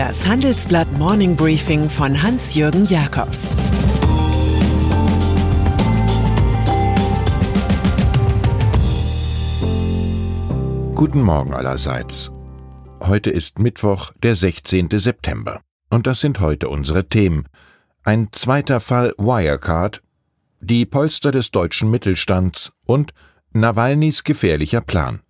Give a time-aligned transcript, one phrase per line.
[0.00, 3.50] Das Handelsblatt Morning Briefing von Hans-Jürgen Jakobs
[10.94, 12.32] Guten Morgen allerseits.
[13.00, 14.88] Heute ist Mittwoch, der 16.
[14.92, 15.60] September.
[15.90, 17.44] Und das sind heute unsere Themen.
[18.02, 20.00] Ein zweiter Fall Wirecard,
[20.60, 23.12] die Polster des deutschen Mittelstands und
[23.52, 25.20] Nawalnys gefährlicher Plan.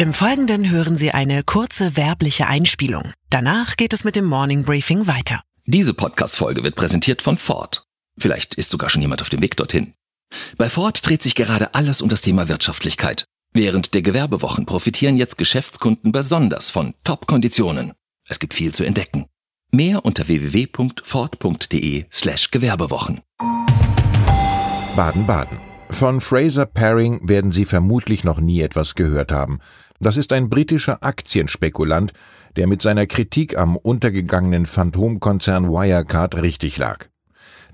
[0.00, 3.12] Im Folgenden hören Sie eine kurze werbliche Einspielung.
[3.30, 5.40] Danach geht es mit dem Morning Briefing weiter.
[5.66, 7.82] Diese Podcast-Folge wird präsentiert von Ford.
[8.16, 9.94] Vielleicht ist sogar schon jemand auf dem Weg dorthin.
[10.56, 13.24] Bei Ford dreht sich gerade alles um das Thema Wirtschaftlichkeit.
[13.52, 17.92] Während der Gewerbewochen profitieren jetzt Geschäftskunden besonders von Top-Konditionen.
[18.28, 19.26] Es gibt viel zu entdecken.
[19.72, 23.20] Mehr unter www.ford.de slash Gewerbewochen.
[24.94, 25.58] Baden-Baden.
[25.90, 29.58] Von Fraser Paring werden Sie vermutlich noch nie etwas gehört haben.
[30.00, 32.12] Das ist ein britischer Aktienspekulant,
[32.56, 37.06] der mit seiner Kritik am untergegangenen Phantomkonzern Wirecard richtig lag.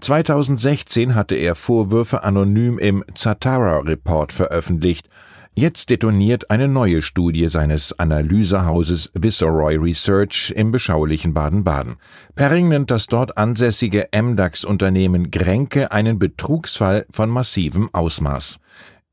[0.01, 5.09] 2016 hatte er Vorwürfe anonym im Zatara Report veröffentlicht
[5.57, 11.95] Jetzt detoniert eine neue Studie seines Analysehauses Viceroy Research im beschaulichen Baden-Baden.
[12.35, 18.59] Perring nennt das dort ansässige MDAX-Unternehmen Grenke einen Betrugsfall von massivem Ausmaß.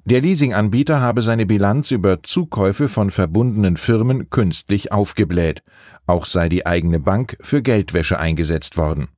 [0.04, 5.62] Der Leasinganbieter habe seine Bilanz über Zukäufe von verbundenen Firmen künstlich aufgebläht.
[6.08, 9.10] Auch sei die eigene Bank für Geldwäsche eingesetzt worden.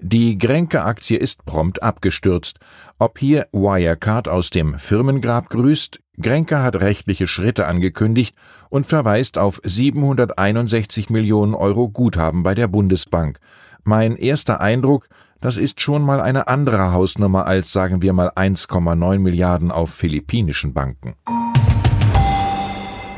[0.00, 2.60] Die Grenke-Aktie ist prompt abgestürzt.
[3.00, 8.36] Ob hier Wirecard aus dem Firmengrab grüßt, Grenke hat rechtliche Schritte angekündigt
[8.70, 13.40] und verweist auf 761 Millionen Euro Guthaben bei der Bundesbank.
[13.82, 15.08] Mein erster Eindruck,
[15.40, 20.74] das ist schon mal eine andere Hausnummer als sagen wir mal 1,9 Milliarden auf philippinischen
[20.74, 21.14] Banken.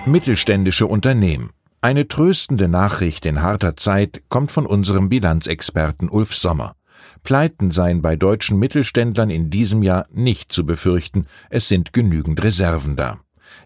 [0.07, 1.51] Mittelständische Unternehmen.
[1.83, 6.75] Eine tröstende Nachricht in harter Zeit kommt von unserem Bilanzexperten Ulf Sommer.
[7.23, 12.97] Pleiten seien bei deutschen Mittelständlern in diesem Jahr nicht zu befürchten, es sind genügend Reserven
[12.97, 13.21] da.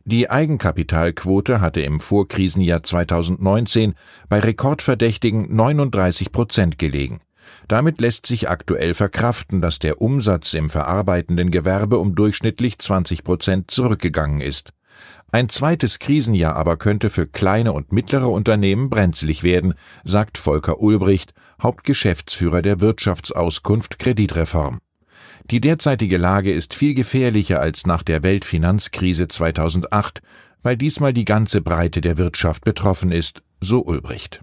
[0.04, 3.94] Die Eigenkapitalquote hatte im Vorkrisenjahr 2019
[4.28, 7.20] bei rekordverdächtigen 39 Prozent gelegen.
[7.68, 13.70] Damit lässt sich aktuell verkraften, dass der Umsatz im verarbeitenden Gewerbe um durchschnittlich 20 Prozent
[13.70, 14.72] zurückgegangen ist.
[15.32, 19.74] Ein zweites Krisenjahr aber könnte für kleine und mittlere Unternehmen brenzlig werden,
[20.04, 24.78] sagt Volker Ulbricht, Hauptgeschäftsführer der Wirtschaftsauskunft Kreditreform.
[25.50, 30.22] Die derzeitige Lage ist viel gefährlicher als nach der Weltfinanzkrise 2008,
[30.62, 34.40] weil diesmal die ganze Breite der Wirtschaft betroffen ist, so Ulbricht.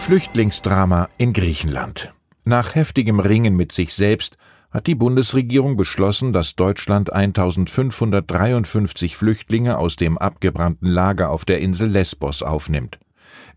[0.00, 2.12] Flüchtlingsdrama in Griechenland.
[2.44, 4.38] Nach heftigem Ringen mit sich selbst
[4.70, 11.90] hat die Bundesregierung beschlossen, dass Deutschland 1553 Flüchtlinge aus dem abgebrannten Lager auf der Insel
[11.90, 12.98] Lesbos aufnimmt.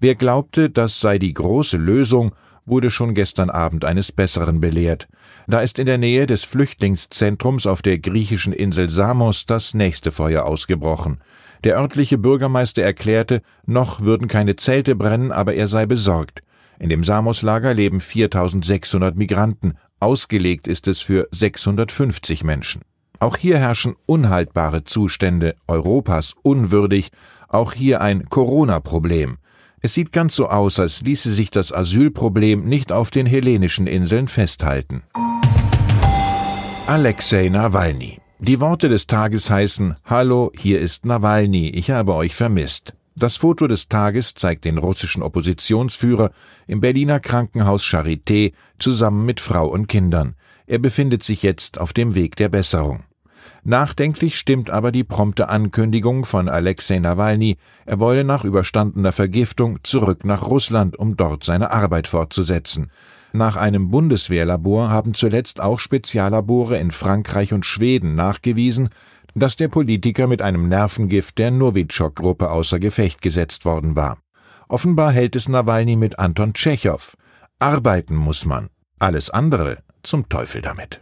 [0.01, 5.07] Wer glaubte, das sei die große Lösung, wurde schon gestern Abend eines Besseren belehrt.
[5.47, 10.45] Da ist in der Nähe des Flüchtlingszentrums auf der griechischen Insel Samos das nächste Feuer
[10.45, 11.19] ausgebrochen.
[11.63, 16.41] Der örtliche Bürgermeister erklärte, noch würden keine Zelte brennen, aber er sei besorgt.
[16.79, 22.81] In dem Samos-Lager leben 4600 Migranten, Ausgelegt ist es für 650 Menschen.
[23.19, 27.09] Auch hier herrschen unhaltbare Zustände, Europas unwürdig,
[27.47, 29.37] auch hier ein Corona-Problem.
[29.85, 34.29] Es sieht ganz so aus, als ließe sich das Asylproblem nicht auf den hellenischen Inseln
[34.29, 35.03] festhalten.
[36.87, 38.19] Alexei Nawalny.
[38.39, 42.93] Die Worte des Tages heißen Hallo, hier ist Nawalny, ich habe euch vermisst.
[43.17, 46.31] Das Foto des Tages zeigt den russischen Oppositionsführer
[46.65, 50.35] im Berliner Krankenhaus Charité zusammen mit Frau und Kindern.
[50.65, 53.03] Er befindet sich jetzt auf dem Weg der Besserung.
[53.65, 60.25] Nachdenklich stimmt aber die prompte Ankündigung von Alexei Nawalny, er wolle nach überstandener Vergiftung zurück
[60.25, 62.91] nach Russland, um dort seine Arbeit fortzusetzen.
[63.31, 68.89] Nach einem Bundeswehrlabor haben zuletzt auch Speziallabore in Frankreich und Schweden nachgewiesen,
[69.33, 74.17] dass der Politiker mit einem Nervengift der Novichok-Gruppe außer Gefecht gesetzt worden war.
[74.67, 77.15] Offenbar hält es Nawalny mit Anton Tschechow.
[77.59, 78.69] Arbeiten muss man.
[78.99, 81.01] Alles andere zum Teufel damit.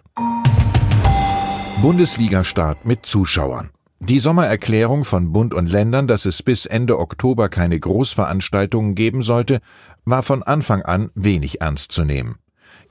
[1.82, 3.72] Bundesliga-Start mit Zuschauern.
[4.00, 9.62] Die Sommererklärung von Bund und Ländern, dass es bis Ende Oktober keine Großveranstaltungen geben sollte,
[10.06, 12.36] war von Anfang an wenig ernst zu nehmen.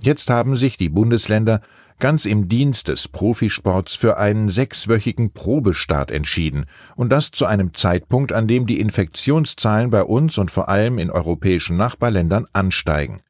[0.01, 1.61] Jetzt haben sich die Bundesländer
[2.01, 6.65] ganz im Dienst des Profisports für einen sechswöchigen Probestart entschieden,
[6.97, 11.13] und das zu einem Zeitpunkt, an dem die Infektionszahlen bei uns und vor allem in
[11.13, 13.21] europäischen Nachbarländern ansteigen.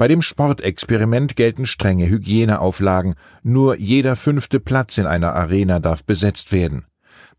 [0.00, 6.52] Bei dem Sportexperiment gelten strenge Hygieneauflagen, nur jeder fünfte Platz in einer Arena darf besetzt
[6.52, 6.86] werden.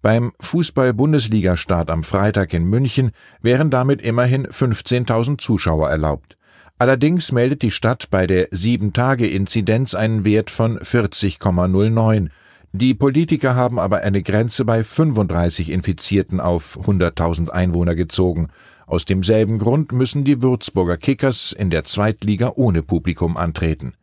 [0.03, 6.37] Beim Fußball-Bundesliga-Start am Freitag in München wären damit immerhin 15.000 Zuschauer erlaubt.
[6.77, 12.29] Allerdings meldet die Stadt bei der 7-Tage-Inzidenz einen Wert von 40,09.
[12.73, 18.49] Die Politiker haben aber eine Grenze bei 35 Infizierten auf 100.000 Einwohner gezogen.
[18.91, 23.93] Aus demselben Grund müssen die Würzburger Kickers in der Zweitliga ohne Publikum antreten.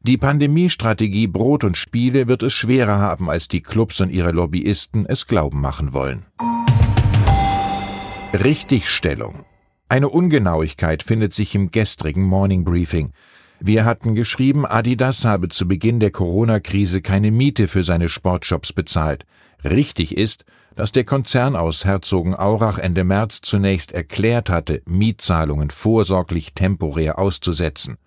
[0.00, 5.04] Die Pandemiestrategie Brot und Spiele wird es schwerer haben, als die Clubs und ihre Lobbyisten
[5.04, 6.24] es glauben machen wollen.
[8.32, 9.44] Richtigstellung.
[9.90, 13.12] Eine Ungenauigkeit findet sich im gestrigen Morning Briefing.
[13.60, 19.26] Wir hatten geschrieben, Adidas habe zu Beginn der Corona-Krise keine Miete für seine Sportshops bezahlt.
[19.64, 27.18] Richtig ist, dass der Konzern aus Herzogenaurach Ende März zunächst erklärt hatte, Mietzahlungen vorsorglich temporär
[27.18, 27.98] auszusetzen.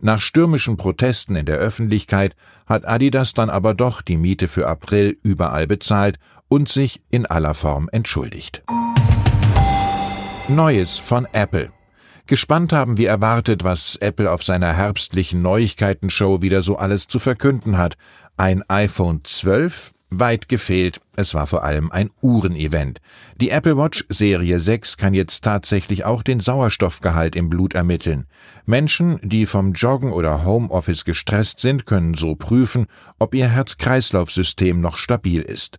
[0.00, 5.18] Nach stürmischen Protesten in der Öffentlichkeit hat Adidas dann aber doch die Miete für April
[5.22, 6.18] überall bezahlt
[6.48, 8.62] und sich in aller Form entschuldigt.
[10.48, 11.72] Neues von Apple.
[12.26, 17.76] Gespannt haben wir erwartet, was Apple auf seiner herbstlichen Neuigkeitenshow wieder so alles zu verkünden
[17.76, 17.96] hat.
[18.36, 23.00] Ein iPhone 12, Weit gefehlt, es war vor allem ein Uhrenevent.
[23.40, 28.26] Die Apple Watch Serie 6 kann jetzt tatsächlich auch den Sauerstoffgehalt im Blut ermitteln.
[28.66, 32.86] Menschen, die vom Joggen oder Homeoffice gestresst sind, können so prüfen,
[33.18, 35.78] ob ihr Herz-Kreislauf-System noch stabil ist.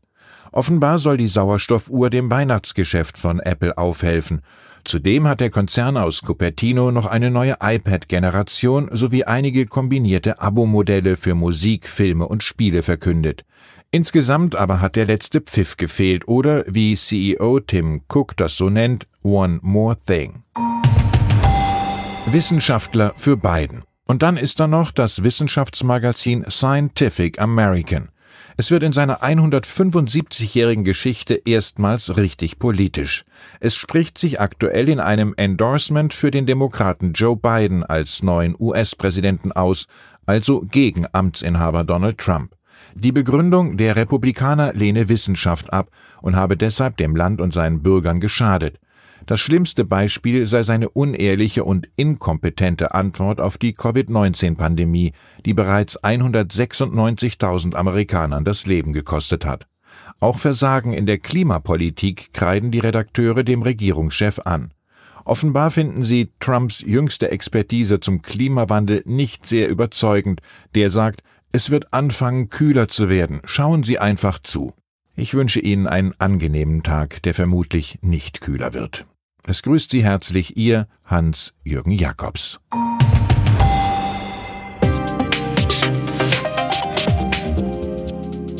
[0.51, 4.41] Offenbar soll die Sauerstoffuhr dem Weihnachtsgeschäft von Apple aufhelfen.
[4.85, 11.33] Zudem hat der Konzern aus Cupertino noch eine neue iPad-Generation sowie einige kombinierte Abo-Modelle für
[11.33, 13.43] Musik, Filme und Spiele verkündet.
[13.95, 19.07] Insgesamt aber hat der letzte Pfiff gefehlt oder, wie CEO Tim Cook das so nennt,
[19.23, 20.43] One More Thing.
[22.25, 23.83] Wissenschaftler für Biden.
[24.03, 28.09] Und dann ist da noch das Wissenschaftsmagazin Scientific American.
[28.57, 33.23] Es wird in seiner 175-jährigen Geschichte erstmals richtig politisch.
[33.61, 39.53] Es spricht sich aktuell in einem Endorsement für den Demokraten Joe Biden als neuen US-Präsidenten
[39.53, 39.87] aus,
[40.25, 42.54] also gegen Amtsinhaber Donald Trump.
[42.97, 45.89] Die Begründung, der Republikaner lehne Wissenschaft ab
[46.21, 48.79] und habe deshalb dem Land und seinen Bürgern geschadet.
[49.25, 55.11] Das schlimmste Beispiel sei seine unehrliche und inkompetente Antwort auf die Covid-19-Pandemie,
[55.45, 59.67] die bereits 196.000 Amerikanern das Leben gekostet hat.
[60.21, 64.71] Auch Versagen in der Klimapolitik kreiden die Redakteure dem Regierungschef an.
[65.25, 70.39] Offenbar finden sie Trumps jüngste Expertise zum Klimawandel nicht sehr überzeugend,
[70.75, 71.23] der sagt,
[71.55, 73.39] es wird anfangen, kühler zu werden.
[73.45, 74.73] Schauen Sie einfach zu.
[75.15, 79.05] Ich wünsche Ihnen einen angenehmen Tag, der vermutlich nicht kühler wird.
[79.47, 82.59] Es grüßt Sie herzlich Ihr Hans-Jürgen Jakobs.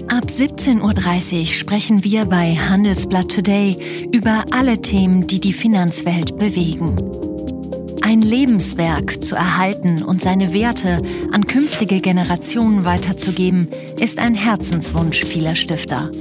[0.07, 6.95] Ab 17.30 Uhr sprechen wir bei Handelsblatt Today über alle Themen, die die Finanzwelt bewegen.
[8.05, 10.99] Ein Lebenswerk zu erhalten und seine Werte
[11.31, 13.67] an künftige Generationen weiterzugeben,
[13.99, 16.11] ist ein Herzenswunsch vieler Stifter.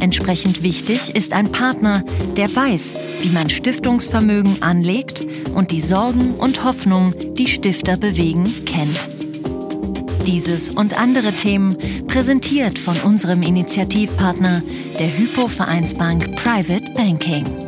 [0.00, 2.02] Entsprechend wichtig ist ein Partner,
[2.38, 9.10] der weiß, wie man Stiftungsvermögen anlegt und die Sorgen und Hoffnungen, die Stifter bewegen, kennt.
[10.26, 11.76] Dieses und andere Themen
[12.06, 14.62] präsentiert von unserem Initiativpartner,
[14.98, 17.67] der Hypo Vereinsbank Private Banking.